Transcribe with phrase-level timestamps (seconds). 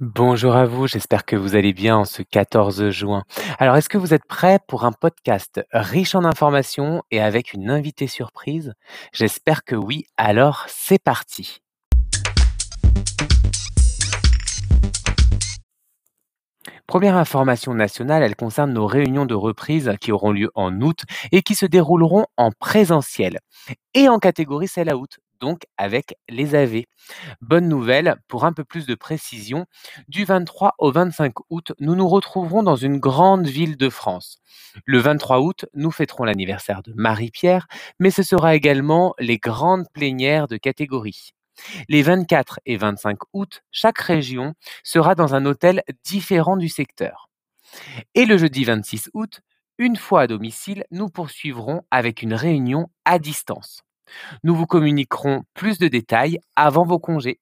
[0.00, 3.24] Bonjour à vous, j'espère que vous allez bien en ce 14 juin.
[3.58, 7.68] Alors, est-ce que vous êtes prêts pour un podcast riche en informations et avec une
[7.68, 8.74] invitée surprise?
[9.12, 11.62] J'espère que oui, alors c'est parti.
[16.86, 21.00] Première information nationale, elle concerne nos réunions de reprise qui auront lieu en août
[21.32, 23.40] et qui se dérouleront en présentiel
[23.94, 26.82] et en catégorie sell out, donc avec les AV.
[27.40, 29.66] Bonne nouvelle, pour un peu plus de précision,
[30.08, 34.38] du 23 au 25 août, nous nous retrouverons dans une grande ville de France.
[34.84, 37.66] Le 23 août, nous fêterons l'anniversaire de Marie-Pierre,
[37.98, 41.30] mais ce sera également les grandes plénières de catégorie.
[41.88, 47.28] Les 24 et 25 août, chaque région sera dans un hôtel différent du secteur.
[48.14, 49.40] Et le jeudi 26 août,
[49.78, 53.82] une fois à domicile, nous poursuivrons avec une réunion à distance.
[54.44, 57.40] Nous vous communiquerons plus de détails avant vos congés.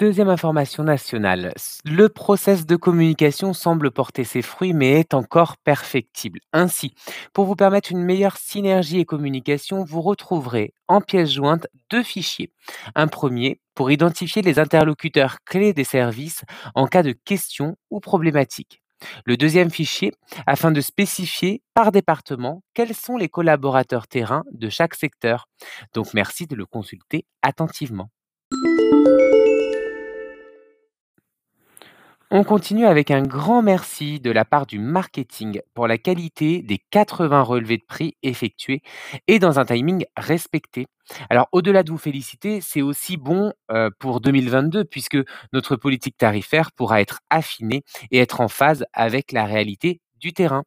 [0.00, 1.52] Deuxième information nationale,
[1.84, 6.40] le process de communication semble porter ses fruits mais est encore perfectible.
[6.54, 6.94] Ainsi,
[7.34, 12.50] pour vous permettre une meilleure synergie et communication, vous retrouverez en pièce jointe deux fichiers.
[12.94, 18.80] Un premier pour identifier les interlocuteurs clés des services en cas de questions ou problématiques.
[19.24, 20.12] Le deuxième fichier
[20.46, 25.48] afin de spécifier par département quels sont les collaborateurs terrain de chaque secteur.
[25.94, 28.10] Donc merci de le consulter attentivement.
[32.32, 36.78] On continue avec un grand merci de la part du marketing pour la qualité des
[36.90, 38.82] 80 relevés de prix effectués
[39.26, 40.86] et dans un timing respecté.
[41.28, 45.18] Alors au-delà de vous féliciter, c'est aussi bon euh, pour 2022 puisque
[45.52, 50.62] notre politique tarifaire pourra être affinée et être en phase avec la réalité du terrain.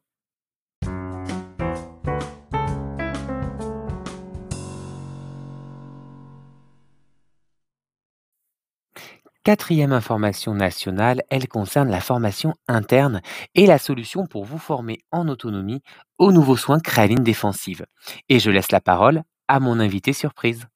[9.44, 13.20] Quatrième information nationale, elle concerne la formation interne
[13.54, 15.82] et la solution pour vous former en autonomie
[16.16, 17.84] aux nouveaux soins créaline défensive.
[18.30, 20.66] Et je laisse la parole à mon invité surprise.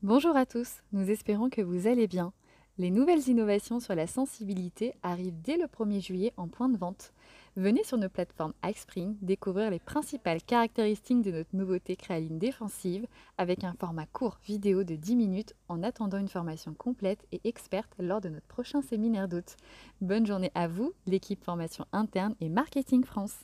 [0.00, 2.32] Bonjour à tous, nous espérons que vous allez bien.
[2.80, 7.12] Les nouvelles innovations sur la sensibilité arrivent dès le 1er juillet en point de vente.
[7.54, 13.64] Venez sur nos plateformes iSpring découvrir les principales caractéristiques de notre nouveauté créaline défensive avec
[13.64, 18.22] un format court vidéo de 10 minutes en attendant une formation complète et experte lors
[18.22, 19.56] de notre prochain séminaire d'août.
[20.00, 23.40] Bonne journée à vous, l'équipe formation interne et marketing France.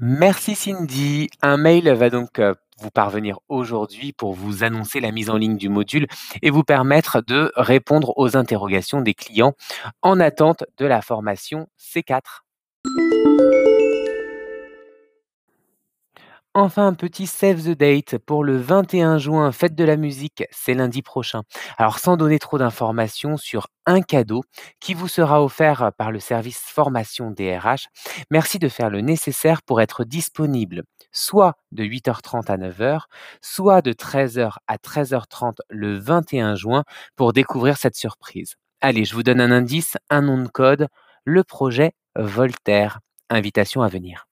[0.00, 1.28] Merci Cindy.
[1.40, 5.56] Un mail va donc euh, vous parvenir aujourd'hui pour vous annoncer la mise en ligne
[5.56, 6.06] du module
[6.42, 9.54] et vous permettre de répondre aux interrogations des clients
[10.02, 12.42] en attente de la formation C4.
[16.56, 20.74] Enfin, un petit save the date pour le 21 juin, fête de la musique, c'est
[20.74, 21.42] lundi prochain.
[21.78, 24.44] Alors, sans donner trop d'informations sur un cadeau
[24.78, 27.88] qui vous sera offert par le service formation DRH,
[28.30, 33.02] merci de faire le nécessaire pour être disponible soit de 8h30 à 9h,
[33.40, 36.84] soit de 13h à 13h30 le 21 juin
[37.16, 38.56] pour découvrir cette surprise.
[38.80, 40.88] Allez, je vous donne un indice, un nom de code,
[41.24, 43.00] le projet Voltaire.
[43.30, 44.26] Invitation à venir.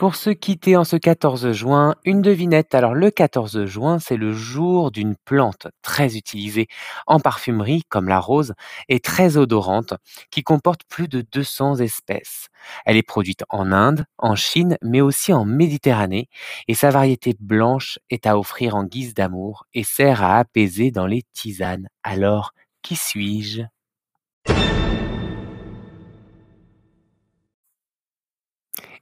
[0.00, 2.74] Pour se quitter en ce 14 juin, une devinette.
[2.74, 6.68] Alors le 14 juin, c'est le jour d'une plante très utilisée
[7.06, 8.54] en parfumerie comme la rose
[8.88, 9.92] et très odorante
[10.30, 12.46] qui comporte plus de 200 espèces.
[12.86, 16.30] Elle est produite en Inde, en Chine, mais aussi en Méditerranée
[16.66, 21.06] et sa variété blanche est à offrir en guise d'amour et sert à apaiser dans
[21.06, 21.88] les tisanes.
[22.04, 23.64] Alors, qui suis-je?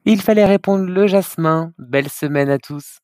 [0.08, 1.72] Il fallait répondre le jasmin.
[1.78, 2.98] Belle semaine à tous.